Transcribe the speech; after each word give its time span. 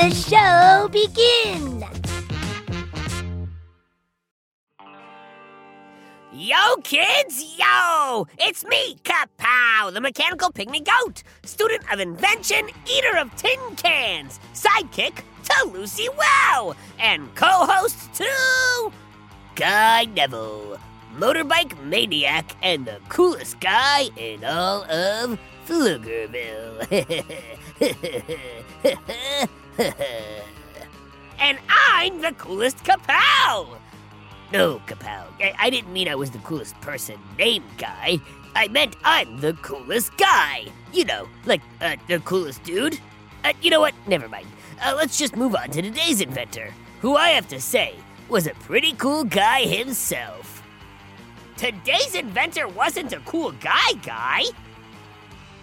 The 0.00 0.14
show 0.14 0.88
begin. 0.90 1.84
Yo, 6.32 6.76
kids! 6.82 7.58
Yo! 7.58 8.26
It's 8.38 8.64
me, 8.64 8.96
Kapow, 9.04 9.92
the 9.92 10.00
mechanical 10.00 10.50
pygmy 10.52 10.82
goat, 10.86 11.22
student 11.44 11.84
of 11.92 12.00
invention, 12.00 12.70
eater 12.90 13.18
of 13.18 13.34
tin 13.36 13.58
cans, 13.76 14.40
sidekick 14.54 15.22
to 15.44 15.68
Lucy 15.68 16.08
Wow, 16.16 16.74
and 16.98 17.34
co 17.34 17.66
host 17.66 18.14
to 18.14 18.90
Guy 19.54 20.06
Neville, 20.06 20.78
motorbike 21.18 21.78
maniac 21.84 22.56
and 22.62 22.86
the 22.86 23.00
coolest 23.10 23.60
guy 23.60 24.08
in 24.16 24.44
all 24.44 24.84
of 24.84 25.38
Pflugerville. 25.66 26.78
and 31.38 31.58
I'm 31.68 32.20
the 32.20 32.32
coolest 32.32 32.84
Kapow! 32.84 33.78
No, 34.52 34.80
Kapow. 34.86 35.26
I, 35.40 35.54
I 35.58 35.70
didn't 35.70 35.92
mean 35.92 36.08
I 36.08 36.14
was 36.14 36.30
the 36.30 36.38
coolest 36.38 36.80
person 36.80 37.18
named 37.38 37.64
Guy. 37.78 38.20
I 38.54 38.68
meant 38.68 38.96
I'm 39.04 39.40
the 39.40 39.52
coolest 39.54 40.16
guy. 40.16 40.66
You 40.92 41.04
know, 41.04 41.28
like 41.46 41.62
uh, 41.80 41.96
the 42.08 42.18
coolest 42.20 42.62
dude. 42.64 42.98
Uh, 43.44 43.52
you 43.62 43.70
know 43.70 43.80
what? 43.80 43.94
Never 44.06 44.28
mind. 44.28 44.46
Uh, 44.84 44.94
let's 44.96 45.18
just 45.18 45.36
move 45.36 45.54
on 45.54 45.70
to 45.70 45.82
today's 45.82 46.20
inventor, 46.20 46.74
who 47.00 47.16
I 47.16 47.30
have 47.30 47.48
to 47.48 47.60
say 47.60 47.94
was 48.28 48.46
a 48.46 48.54
pretty 48.54 48.92
cool 48.94 49.24
guy 49.24 49.62
himself. 49.62 50.62
Today's 51.56 52.14
inventor 52.14 52.68
wasn't 52.68 53.12
a 53.12 53.20
cool 53.20 53.52
guy, 53.52 53.92
guy. 54.02 54.44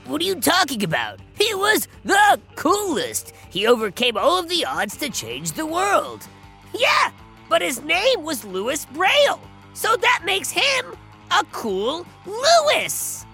What 0.06 0.22
are 0.22 0.26
you 0.26 0.36
talking 0.36 0.84
about? 0.84 1.20
He 1.38 1.54
was 1.54 1.88
the 2.04 2.40
coolest. 2.56 3.34
He 3.50 3.68
overcame 3.68 4.18
all 4.18 4.40
of 4.40 4.50
the 4.50 4.66
odds 4.66 4.98
to 4.98 5.10
change 5.10 5.52
the 5.52 5.66
world. 5.66 6.28
Yeah, 6.74 7.12
but 7.50 7.62
his 7.62 7.82
name 7.84 8.24
was 8.24 8.44
Louis 8.44 8.86
Braille, 8.88 9.40
so 9.74 9.96
that 9.98 10.24
makes 10.26 10.50
him 10.50 10.86
a 11.32 11.44
cool 11.52 12.06
Louis. 12.26 13.26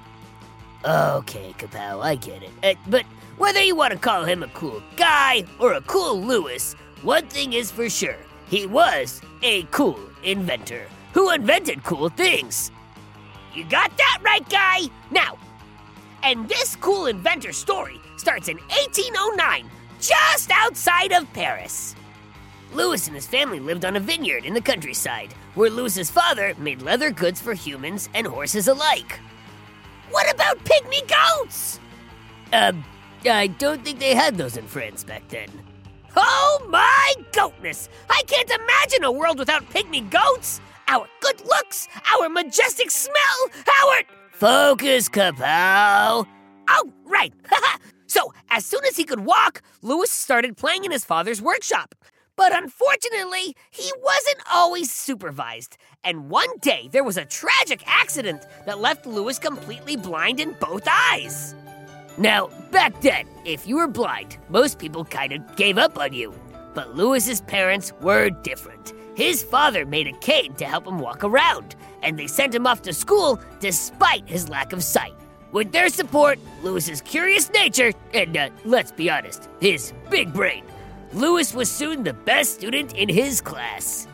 Okay, 0.86 1.54
Kapow, 1.58 2.02
I 2.02 2.16
get 2.16 2.44
it. 2.44 2.52
Uh, 2.62 2.74
but 2.88 3.06
whether 3.38 3.62
you 3.62 3.76
want 3.76 3.94
to 3.94 4.00
call 4.00 4.26
him 4.26 4.44
a 4.44 4.50
cool 4.50 4.82
guy 4.98 5.46
or 5.60 5.74
a 5.74 5.82
cool 5.82 6.22
Louis, 6.22 6.74
one 7.04 7.26
thing 7.28 7.54
is 7.54 7.72
for 7.72 7.90
sure 7.90 8.18
he 8.50 8.68
was 8.68 9.22
a 9.42 9.64
cool 9.72 10.00
inventor 10.24 10.86
who 11.14 11.32
invented 11.32 11.84
cool 11.84 12.10
things. 12.10 12.70
You 13.54 13.64
got 13.64 13.96
that 13.98 14.20
right, 14.24 14.48
guy? 14.50 14.82
Now, 15.12 15.38
and 16.24 16.48
this 16.48 16.76
cool 16.78 17.08
inventor 17.08 17.52
story 17.52 18.00
starts 18.18 18.48
in 18.48 18.58
1809, 18.58 19.70
just 20.00 20.50
outside 20.52 21.12
of 21.12 21.32
Paris. 21.34 21.96
Louis 22.74 23.06
and 23.08 23.16
his 23.16 23.28
family 23.28 23.60
lived 23.60 23.86
on 23.86 23.96
a 23.96 24.00
vineyard 24.00 24.46
in 24.46 24.54
the 24.54 24.62
countryside, 24.62 25.34
where 25.54 25.70
Louis's 25.70 26.10
father 26.10 26.54
made 26.58 26.82
leather 26.82 27.12
goods 27.12 27.40
for 27.40 27.54
humans 27.54 28.10
and 28.14 28.26
horses 28.26 28.68
alike. 28.68 29.20
What 30.10 30.32
about 30.34 30.64
pygmy 30.66 31.02
goats? 31.08 31.80
Um, 32.52 32.84
I 33.26 33.48
don't 33.48 33.84
think 33.84 34.00
they 34.00 34.16
had 34.16 34.38
those 34.38 34.58
in 34.58 34.68
France 34.68 35.04
back 35.04 35.28
then. 35.30 35.50
Oh 36.16 36.66
my 36.70 37.14
goatness! 37.32 37.90
I 38.10 38.22
can't 38.28 38.50
imagine 38.50 39.04
a 39.04 39.12
world 39.12 39.40
without 39.40 39.68
pygmy 39.70 40.10
goats! 40.10 40.62
Our 40.88 41.08
good 41.22 41.44
looks, 41.46 41.88
our 42.14 42.30
majestic 42.30 42.92
smell, 42.92 43.50
our. 43.82 44.04
Focus, 44.44 45.08
Kapow! 45.08 46.28
Oh, 46.68 46.94
right! 47.06 47.34
so, 48.08 48.34
as 48.50 48.66
soon 48.66 48.84
as 48.84 48.98
he 48.98 49.06
could 49.06 49.22
walk, 49.22 49.62
Louis 49.82 50.12
started 50.12 50.58
playing 50.58 50.84
in 50.84 50.92
his 50.92 51.06
father's 51.06 51.42
workshop. 51.42 51.96
But 52.36 52.54
unfortunately, 52.54 53.56
he 53.72 53.90
wasn't 54.02 54.40
always 54.52 54.92
supervised. 54.92 55.78
And 56.04 56.30
one 56.30 56.58
day, 56.58 56.90
there 56.92 57.06
was 57.06 57.16
a 57.16 57.24
tragic 57.24 57.84
accident 57.88 58.46
that 58.66 58.82
left 58.82 59.06
Louis 59.06 59.40
completely 59.40 59.96
blind 59.96 60.42
in 60.42 60.58
both 60.60 60.86
eyes. 60.90 61.56
Now, 62.18 62.50
back 62.70 63.00
then, 63.00 63.26
if 63.46 63.66
you 63.66 63.78
were 63.78 63.88
blind, 63.88 64.38
most 64.50 64.78
people 64.78 65.06
kind 65.06 65.32
of 65.32 65.56
gave 65.56 65.78
up 65.78 65.98
on 65.98 66.12
you. 66.12 66.34
But 66.74 66.98
Louis's 66.98 67.40
parents 67.40 67.94
were 68.02 68.30
different. 68.30 68.92
His 69.16 69.44
father 69.44 69.86
made 69.86 70.08
a 70.08 70.14
cane 70.14 70.54
to 70.56 70.66
help 70.66 70.88
him 70.88 71.00
walk 71.00 71.24
around, 71.24 71.76
and 72.02 72.18
they 72.18 72.28
sent 72.28 72.56
him 72.56 72.66
off 72.66 72.82
to 72.84 72.94
school 72.94 73.40
despite 73.60 74.28
his 74.28 74.50
lack 74.50 74.74
of 74.74 74.84
sight. 74.84 75.14
With 75.52 75.72
their 75.72 75.90
support, 75.90 76.40
Louis's 76.64 77.00
curious 77.02 77.52
nature, 77.52 77.94
and 78.14 78.36
uh, 78.36 78.50
let's 78.66 78.92
be 78.92 79.12
honest, 79.12 79.50
his 79.62 79.94
big 80.10 80.34
brain, 80.34 80.64
Louis 81.14 81.54
was 81.54 81.70
soon 81.70 82.04
the 82.04 82.14
best 82.14 82.56
student 82.56 82.94
in 82.94 83.08
his 83.08 83.40
class. 83.40 84.08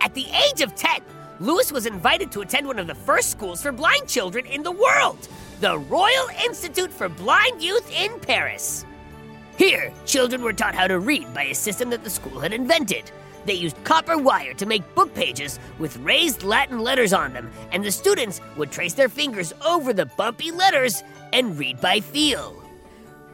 At 0.00 0.14
the 0.14 0.26
age 0.26 0.60
of 0.60 0.76
10, 0.76 1.00
Louis 1.40 1.72
was 1.72 1.86
invited 1.86 2.30
to 2.32 2.42
attend 2.42 2.68
one 2.68 2.78
of 2.78 2.86
the 2.86 2.94
first 2.94 3.30
schools 3.30 3.60
for 3.60 3.72
blind 3.72 4.06
children 4.06 4.46
in 4.46 4.62
the 4.62 4.70
world, 4.70 5.18
the 5.60 5.76
Royal 5.76 6.28
Institute 6.44 6.92
for 6.92 7.08
Blind 7.08 7.60
Youth 7.60 7.90
in 7.92 8.20
Paris. 8.20 8.86
Here, 9.58 9.92
children 10.04 10.42
were 10.42 10.52
taught 10.52 10.76
how 10.76 10.86
to 10.86 11.00
read 11.00 11.34
by 11.34 11.44
a 11.44 11.54
system 11.54 11.90
that 11.90 12.04
the 12.04 12.10
school 12.10 12.38
had 12.38 12.52
invented. 12.52 13.10
They 13.46 13.54
used 13.54 13.82
copper 13.84 14.18
wire 14.18 14.54
to 14.54 14.66
make 14.66 14.94
book 14.96 15.14
pages 15.14 15.60
with 15.78 15.96
raised 15.98 16.42
Latin 16.42 16.80
letters 16.80 17.12
on 17.12 17.32
them, 17.32 17.48
and 17.70 17.84
the 17.84 17.92
students 17.92 18.40
would 18.56 18.72
trace 18.72 18.94
their 18.94 19.08
fingers 19.08 19.52
over 19.64 19.92
the 19.92 20.06
bumpy 20.06 20.50
letters 20.50 21.04
and 21.32 21.56
read 21.56 21.80
by 21.80 22.00
feel. 22.00 22.60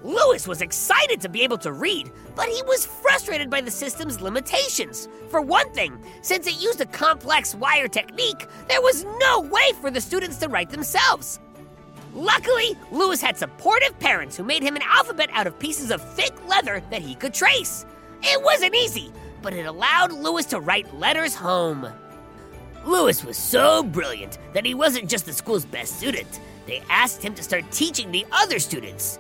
Louis 0.05 0.47
was 0.47 0.61
excited 0.61 1.21
to 1.21 1.28
be 1.28 1.43
able 1.43 1.59
to 1.59 1.73
read, 1.73 2.11
but 2.34 2.49
he 2.49 2.61
was 2.65 2.84
frustrated 2.84 3.49
by 3.49 3.61
the 3.61 3.71
system's 3.71 4.21
limitations. 4.21 5.09
For 5.31 5.41
one 5.41 5.73
thing, 5.73 6.05
since 6.21 6.47
it 6.47 6.61
used 6.61 6.81
a 6.81 6.87
complex 6.87 7.55
wire 7.55 7.89
technique, 7.89 8.49
there 8.69 8.83
was 8.83 9.05
no 9.19 9.41
way 9.41 9.73
for 9.81 9.91
the 9.91 10.00
students 10.00 10.37
to 10.39 10.49
write 10.49 10.71
themselves. 10.71 11.41
Luckily, 12.15 12.77
Louis 12.91 13.23
had 13.23 13.39
supportive 13.39 13.99
parents 13.99 14.37
who 14.37 14.43
made 14.43 14.62
him 14.62 14.77
an 14.77 14.83
alphabet 14.84 15.31
out 15.33 15.47
of 15.47 15.59
pieces 15.59 15.91
of 15.91 16.03
thick 16.15 16.34
leather 16.47 16.83
that 16.91 17.00
he 17.00 17.15
could 17.15 17.33
trace. 17.33 17.87
It 18.23 18.43
wasn't 18.43 18.75
easy, 18.75 19.12
but 19.43 19.55
it 19.55 19.67
allowed 19.67 20.13
Louis 20.13 20.47
to 20.47 20.61
write 20.61 20.95
letters 20.95 21.35
home. 21.35 21.87
Louis 22.85 23.25
was 23.25 23.37
so 23.37 23.83
brilliant 23.83 24.39
that 24.55 24.65
he 24.65 24.75
wasn't 24.75 25.09
just 25.09 25.27
the 25.27 25.33
school's 25.33 25.65
best 25.65 25.99
student. 25.99 26.41
They 26.67 26.83
asked 26.89 27.23
him 27.23 27.35
to 27.35 27.43
start 27.43 27.71
teaching 27.71 28.11
the 28.11 28.27
other 28.33 28.59
students. 28.59 29.19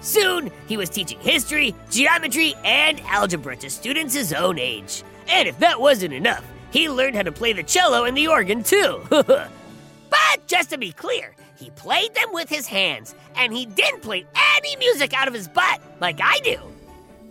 Soon, 0.00 0.50
he 0.66 0.76
was 0.76 0.90
teaching 0.90 1.18
history, 1.20 1.74
geometry, 1.90 2.54
and 2.64 3.00
algebra 3.02 3.56
to 3.56 3.70
students 3.70 4.14
his 4.14 4.32
own 4.32 4.58
age. 4.58 5.02
And 5.28 5.48
if 5.48 5.58
that 5.58 5.80
wasn't 5.80 6.14
enough, 6.14 6.44
he 6.70 6.88
learned 6.88 7.16
how 7.16 7.22
to 7.22 7.32
play 7.32 7.52
the 7.52 7.62
cello 7.62 8.04
and 8.04 8.16
the 8.16 8.28
organ 8.28 8.62
too. 8.62 9.02
but 9.10 10.46
just 10.46 10.70
to 10.70 10.78
be 10.78 10.92
clear, 10.92 11.34
he 11.56 11.70
played 11.70 12.14
them 12.14 12.28
with 12.32 12.48
his 12.48 12.66
hands, 12.66 13.14
and 13.34 13.52
he 13.52 13.66
didn't 13.66 14.02
play 14.02 14.24
any 14.56 14.76
music 14.76 15.12
out 15.12 15.28
of 15.28 15.34
his 15.34 15.48
butt 15.48 15.80
like 16.00 16.20
I 16.22 16.38
do. 16.40 16.58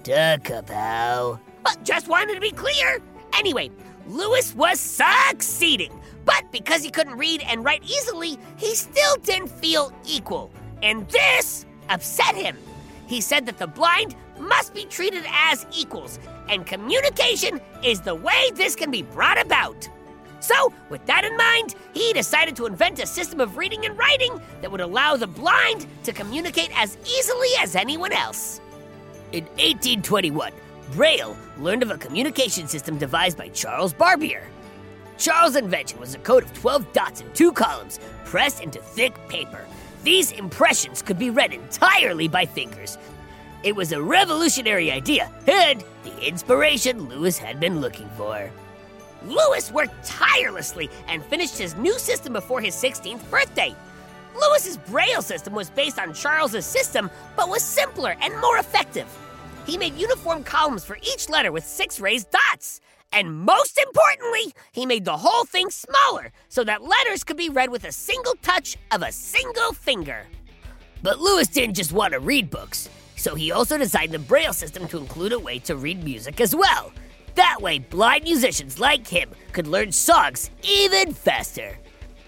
Duh, 0.03 0.37
Kapow. 0.37 1.39
But 1.67 1.83
just 1.83 2.07
wanted 2.07 2.35
to 2.35 2.39
be 2.39 2.51
clear. 2.51 3.01
Anyway, 3.37 3.71
Louis 4.07 4.55
was 4.55 4.79
succeeding, 4.79 5.91
but 6.23 6.49
because 6.49 6.81
he 6.81 6.89
couldn't 6.89 7.17
read 7.17 7.43
and 7.45 7.65
write 7.65 7.83
easily, 7.83 8.37
he 8.55 8.73
still 8.73 9.17
didn't 9.17 9.49
feel 9.49 9.91
equal. 10.05 10.49
And 10.81 11.05
this 11.09 11.65
upset 11.89 12.35
him. 12.35 12.55
He 13.05 13.19
said 13.19 13.45
that 13.47 13.57
the 13.57 13.67
blind 13.67 14.15
must 14.39 14.73
be 14.73 14.85
treated 14.85 15.25
as 15.27 15.65
equals, 15.75 16.19
and 16.47 16.65
communication 16.65 17.59
is 17.83 17.99
the 17.99 18.15
way 18.15 18.49
this 18.53 18.73
can 18.73 18.89
be 18.89 19.01
brought 19.01 19.39
about. 19.39 19.89
So, 20.39 20.71
with 20.89 21.05
that 21.07 21.25
in 21.25 21.35
mind, 21.35 21.75
he 21.93 22.13
decided 22.13 22.55
to 22.57 22.65
invent 22.65 23.03
a 23.03 23.05
system 23.05 23.41
of 23.41 23.57
reading 23.57 23.85
and 23.85 23.97
writing 23.97 24.39
that 24.61 24.71
would 24.71 24.79
allow 24.79 25.17
the 25.17 25.27
blind 25.27 25.85
to 26.03 26.13
communicate 26.13 26.69
as 26.79 26.97
easily 27.05 27.49
as 27.59 27.75
anyone 27.75 28.13
else. 28.13 28.61
In 29.33 29.43
1821, 29.57 30.53
Braille 30.93 31.35
learned 31.57 31.83
of 31.83 31.91
a 31.91 31.97
communication 31.97 32.67
system 32.67 32.97
devised 32.97 33.37
by 33.37 33.49
Charles 33.49 33.93
Barbier. 33.93 34.47
Charles' 35.17 35.55
invention 35.55 35.99
was 35.99 36.15
a 36.15 36.19
code 36.19 36.43
of 36.43 36.53
12 36.53 36.93
dots 36.93 37.21
in 37.21 37.31
two 37.33 37.51
columns 37.51 37.99
pressed 38.23 38.61
into 38.61 38.79
thick 38.79 39.13
paper. 39.27 39.65
These 40.03 40.31
impressions 40.31 41.01
could 41.01 41.19
be 41.19 41.29
read 41.29 41.53
entirely 41.53 42.27
by 42.27 42.45
fingers. 42.45 42.97
It 43.63 43.75
was 43.75 43.91
a 43.91 44.01
revolutionary 44.01 44.91
idea 44.91 45.31
and 45.47 45.83
the 46.03 46.25
inspiration 46.25 47.09
Louis 47.09 47.37
had 47.37 47.59
been 47.59 47.81
looking 47.81 48.09
for. 48.15 48.49
Louis 49.25 49.71
worked 49.71 50.05
tirelessly 50.05 50.89
and 51.07 51.23
finished 51.25 51.57
his 51.57 51.75
new 51.75 51.97
system 51.99 52.33
before 52.33 52.61
his 52.61 52.75
16th 52.75 53.29
birthday. 53.29 53.75
Louis's 54.39 54.77
Braille 54.77 55.23
system 55.23 55.53
was 55.53 55.69
based 55.71 55.99
on 55.99 56.13
Charles's 56.13 56.65
system, 56.65 57.09
but 57.35 57.49
was 57.49 57.63
simpler 57.63 58.15
and 58.21 58.39
more 58.39 58.59
effective. 58.59 59.07
He 59.67 59.77
made 59.77 59.97
uniform 59.97 60.45
columns 60.45 60.85
for 60.85 60.97
each 61.03 61.27
letter 61.27 61.51
with 61.51 61.67
six 61.67 61.99
raised 61.99 62.31
dots. 62.31 62.79
And 63.11 63.35
most 63.35 63.77
importantly, 63.77 64.53
he 64.71 64.85
made 64.85 65.03
the 65.03 65.17
whole 65.17 65.43
thing 65.43 65.69
smaller 65.69 66.31
so 66.47 66.63
that 66.63 66.83
letters 66.83 67.25
could 67.25 67.35
be 67.35 67.49
read 67.49 67.69
with 67.69 67.83
a 67.83 67.91
single 67.91 68.35
touch 68.41 68.77
of 68.91 69.01
a 69.01 69.11
single 69.11 69.73
finger. 69.73 70.25
But 71.03 71.19
Louis 71.19 71.47
didn't 71.47 71.75
just 71.75 71.91
want 71.91 72.13
to 72.13 72.21
read 72.21 72.49
books, 72.49 72.87
so 73.17 73.35
he 73.35 73.51
also 73.51 73.77
designed 73.77 74.13
the 74.13 74.19
Braille 74.19 74.53
system 74.53 74.87
to 74.87 74.99
include 74.99 75.33
a 75.33 75.39
way 75.39 75.59
to 75.59 75.75
read 75.75 76.01
music 76.01 76.39
as 76.39 76.55
well. 76.55 76.93
That 77.35 77.57
way, 77.61 77.79
blind 77.79 78.23
musicians 78.23 78.79
like 78.79 79.05
him 79.05 79.29
could 79.51 79.67
learn 79.67 79.91
songs 79.91 80.49
even 80.63 81.13
faster. 81.13 81.77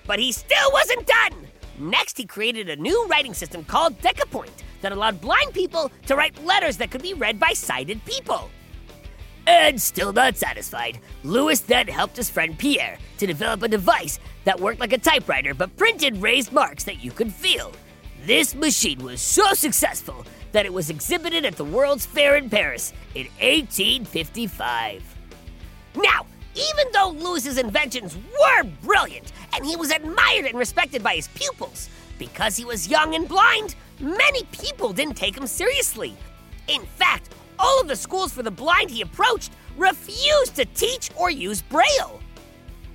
But 0.06 0.20
he 0.20 0.34
still 0.34 0.72
wasn't 0.74 1.08
done! 1.08 1.48
Next, 1.80 2.18
he 2.18 2.26
created 2.26 2.70
a 2.70 2.76
new 2.76 3.08
writing 3.08 3.34
system 3.34 3.64
called 3.64 3.98
Decapoint 4.02 4.64
that 4.82 4.92
allowed 4.92 5.22
blind 5.22 5.54
people 5.54 5.92
to 6.08 6.16
write 6.16 6.44
letters 6.46 6.78
that 6.78 6.92
could 6.92 7.02
be 7.02 7.14
read 7.14 7.40
by 7.40 7.54
sighted 7.54 8.04
people. 8.06 8.50
And 9.48 9.82
still 9.82 10.14
not 10.14 10.38
satisfied, 10.38 11.00
Louis 11.24 11.60
then 11.62 11.88
helped 11.88 12.18
his 12.18 12.30
friend 12.30 12.58
Pierre 12.58 12.98
to 13.18 13.28
develop 13.28 13.64
a 13.64 13.68
device 13.68 14.20
that 14.44 14.60
worked 14.60 14.80
like 14.80 14.94
a 14.94 14.98
typewriter 14.98 15.54
but 15.54 15.76
printed 15.76 16.22
raised 16.22 16.52
marks 16.52 16.84
that 16.84 17.04
you 17.04 17.12
could 17.12 17.34
feel. 17.34 17.74
This 18.26 18.54
machine 18.54 19.04
was 19.04 19.22
so 19.22 19.54
successful 19.54 20.26
that 20.52 20.66
it 20.66 20.74
was 20.74 20.90
exhibited 20.90 21.46
at 21.46 21.56
the 21.56 21.66
World's 21.66 22.06
Fair 22.06 22.36
in 22.36 22.50
Paris 22.50 22.94
in 23.16 23.26
1855. 23.40 25.04
Now, 25.96 26.26
even 26.56 26.92
though 26.92 27.10
Louis's 27.10 27.58
inventions 27.58 28.16
were 28.18 28.64
brilliant 28.84 29.32
and 29.56 29.66
he 29.66 29.76
was 29.76 29.92
admired 29.92 30.46
and 30.46 30.58
respected 30.58 31.02
by 31.04 31.16
his 31.16 31.28
pupils, 31.30 31.90
because 32.18 32.58
he 32.58 32.66
was 32.66 32.88
young 32.88 33.16
and 33.16 33.28
blind, 33.28 33.76
many 34.00 34.44
people 34.52 34.94
didn't 34.94 35.16
take 35.16 35.38
him 35.38 35.48
seriously. 35.48 36.16
In 36.68 36.82
fact, 36.82 37.34
all 37.58 37.82
of 37.82 37.88
the 37.88 37.96
schools 37.96 38.32
for 38.32 38.44
the 38.44 38.52
blind 38.52 38.90
he 38.90 39.02
approached 39.02 39.52
refused 39.78 40.56
to 40.56 40.66
teach 40.66 41.10
or 41.16 41.30
use 41.30 41.62
Braille. 41.62 42.20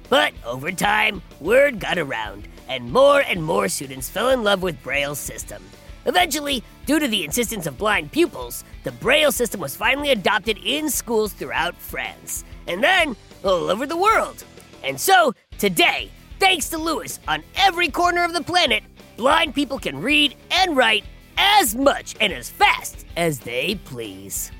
But 0.08 0.34
over 0.44 0.70
time, 0.70 1.22
word 1.40 1.80
got 1.80 1.98
around, 1.98 2.48
and 2.68 2.90
more 2.92 3.20
and 3.20 3.42
more 3.42 3.68
students 3.68 4.08
fell 4.08 4.30
in 4.30 4.44
love 4.44 4.62
with 4.62 4.82
Braille's 4.82 5.18
system. 5.18 5.62
Eventually, 6.06 6.62
due 6.84 6.98
to 6.98 7.08
the 7.08 7.24
insistence 7.24 7.66
of 7.66 7.78
blind 7.78 8.12
pupils, 8.12 8.64
the 8.84 8.92
Braille 8.92 9.32
system 9.32 9.60
was 9.60 9.74
finally 9.74 10.10
adopted 10.10 10.58
in 10.58 10.90
schools 10.90 11.32
throughout 11.32 11.74
France, 11.76 12.44
and 12.66 12.82
then 12.82 13.16
all 13.42 13.70
over 13.70 13.86
the 13.86 13.96
world. 13.96 14.44
And 14.82 15.00
so, 15.00 15.34
today, 15.58 16.10
thanks 16.38 16.68
to 16.70 16.78
Louis, 16.78 17.18
on 17.26 17.42
every 17.56 17.88
corner 17.88 18.22
of 18.24 18.34
the 18.34 18.42
planet, 18.42 18.82
blind 19.16 19.54
people 19.54 19.78
can 19.78 20.00
read 20.00 20.36
and 20.64 20.76
write 20.76 21.04
as 21.36 21.74
much 21.74 22.14
and 22.20 22.32
as 22.32 22.48
fast 22.48 23.06
as 23.16 23.38
they 23.40 23.74
please. 23.84 24.50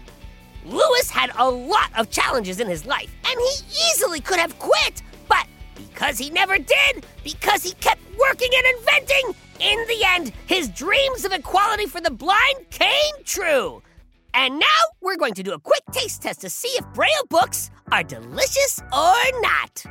Louis 0.67 1.11
had 1.11 1.31
a 1.37 1.51
lot 1.51 1.91
of 1.99 2.11
challenges 2.11 2.61
in 2.61 2.69
his 2.69 2.85
life, 2.87 3.15
and 3.27 3.41
he 3.41 3.91
easily 3.91 4.21
could 4.21 4.39
have 4.39 4.59
quit, 4.59 5.03
but 5.29 5.47
because 5.77 6.19
he 6.19 6.31
never 6.31 6.59
did, 6.59 7.07
because 7.23 7.63
he 7.63 7.73
kept 7.75 8.01
working 8.19 8.49
and 8.55 8.79
inventing, 8.79 9.35
in 9.61 9.79
the 9.89 10.05
end, 10.07 10.33
his 10.47 10.69
dreams 10.69 11.25
of 11.25 11.33
equality 11.33 11.87
for 11.87 12.01
the 12.01 12.11
blind 12.11 12.69
came 12.71 13.15
true. 13.25 13.83
And 14.35 14.59
now 14.59 14.83
we're 15.01 15.17
going 15.17 15.35
to 15.35 15.43
do 15.43 15.53
a 15.53 15.59
quick 15.59 15.83
taste 15.93 16.23
test 16.23 16.41
to 16.41 16.51
see 16.51 16.69
if 16.69 16.85
Braille 16.93 17.27
books 17.31 17.71
are 17.93 18.03
delicious 18.03 18.81
or 18.93 19.15
not. 19.41 19.85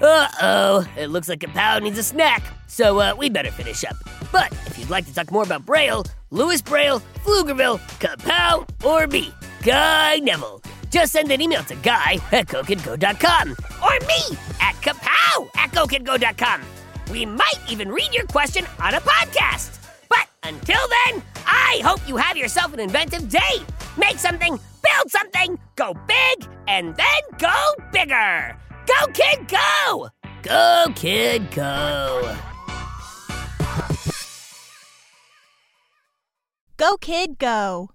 Uh 0.00 0.28
oh, 0.40 0.86
it 0.96 1.08
looks 1.08 1.28
like 1.28 1.40
Kapow 1.40 1.82
needs 1.82 1.98
a 1.98 2.02
snack, 2.02 2.42
so 2.68 3.00
uh, 3.00 3.14
we 3.18 3.28
better 3.28 3.50
finish 3.50 3.84
up. 3.84 3.96
But 4.32 4.50
you'd 4.80 4.90
like 4.90 5.06
to 5.06 5.14
talk 5.14 5.30
more 5.30 5.42
about 5.44 5.64
Braille, 5.66 6.04
Louis 6.30 6.62
Braille, 6.62 7.00
Pflugerville, 7.24 7.78
Kapow, 8.00 8.66
or 8.84 9.06
me, 9.06 9.32
Guy 9.62 10.18
Neville, 10.18 10.62
just 10.90 11.12
send 11.12 11.30
an 11.30 11.40
email 11.40 11.62
to 11.64 11.74
guy 11.76 12.14
at 12.32 12.46
gokidgo.com 12.46 13.50
or 13.52 14.06
me 14.06 14.38
at 14.60 14.74
kapow 14.76 15.48
at 15.56 15.70
gokidgo.com. 15.70 16.62
We 17.12 17.26
might 17.26 17.60
even 17.68 17.90
read 17.90 18.12
your 18.14 18.26
question 18.26 18.64
on 18.80 18.94
a 18.94 19.00
podcast. 19.00 19.78
But 20.08 20.26
until 20.42 20.80
then, 21.06 21.22
I 21.46 21.80
hope 21.84 22.00
you 22.08 22.16
have 22.16 22.36
yourself 22.36 22.72
an 22.72 22.80
inventive 22.80 23.28
day. 23.28 23.62
Make 23.96 24.18
something, 24.18 24.52
build 24.52 25.10
something, 25.10 25.58
go 25.76 25.94
big, 26.06 26.48
and 26.68 26.96
then 26.96 27.22
go 27.38 27.74
bigger. 27.92 28.56
Go, 28.86 29.06
kid, 29.12 29.46
go! 29.48 30.08
Go, 30.42 30.86
kid, 30.94 31.50
go. 31.50 32.36
Go, 36.80 36.96
kid, 36.96 37.38
go. 37.38 37.90